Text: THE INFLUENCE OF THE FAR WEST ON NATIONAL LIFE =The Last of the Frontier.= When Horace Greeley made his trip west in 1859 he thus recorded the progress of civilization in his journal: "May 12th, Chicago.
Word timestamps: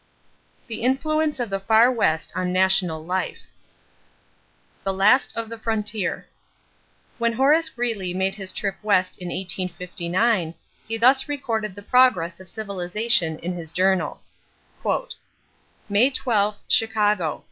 THE 0.65 0.81
INFLUENCE 0.81 1.39
OF 1.39 1.51
THE 1.51 1.59
FAR 1.59 1.91
WEST 1.91 2.31
ON 2.35 2.51
NATIONAL 2.51 3.05
LIFE 3.05 3.43
=The 4.83 4.93
Last 4.93 5.31
of 5.37 5.47
the 5.47 5.59
Frontier.= 5.59 6.25
When 7.19 7.33
Horace 7.33 7.69
Greeley 7.69 8.11
made 8.11 8.33
his 8.33 8.51
trip 8.51 8.77
west 8.81 9.19
in 9.19 9.27
1859 9.27 10.55
he 10.87 10.97
thus 10.97 11.29
recorded 11.29 11.75
the 11.75 11.83
progress 11.83 12.39
of 12.39 12.49
civilization 12.49 13.37
in 13.37 13.53
his 13.53 13.69
journal: 13.69 14.21
"May 15.87 16.09
12th, 16.09 16.61
Chicago. 16.67 17.39